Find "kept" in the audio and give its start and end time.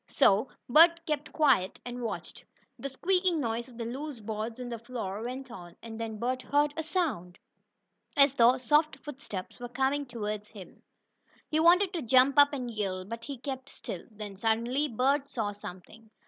1.05-1.31, 13.37-13.69